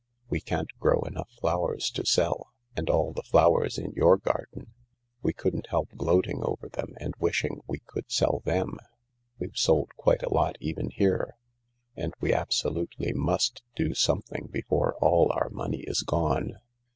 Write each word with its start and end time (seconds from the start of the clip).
We 0.31 0.41
can't 0.41 0.71
grow 0.79 1.01
enough 1.01 1.29
flowers 1.29 1.91
to 1.91 2.03
sell; 2.07 2.53
and 2.75 2.89
all 2.89 3.13
the 3.13 3.21
flowers 3.21 3.77
in 3.77 3.91
your 3.91 4.17
garden... 4.17 4.73
We 5.21 5.31
couldn't 5.31 5.67
help 5.67 5.89
gloating 5.95 6.41
over 6.41 6.69
them 6.69 6.95
and 6.97 7.13
wishing 7.19 7.61
we 7.67 7.81
could 7.85 8.11
sell 8.11 8.41
them. 8.43 8.79
We've 9.37 9.55
sold 9.55 9.91
quite 9.97 10.23
a 10.23 10.33
lot 10.33 10.55
even 10.59 10.89
here. 10.89 11.37
And 11.95 12.15
we 12.19 12.33
absolutely 12.33 13.13
must 13.13 13.61
do 13.75 13.93
something 13.93 14.49
before 14.51 14.95
all 14.95 15.31
our 15.35 15.49
money 15.51 15.81
is 15.83 16.01
gone. 16.01 16.57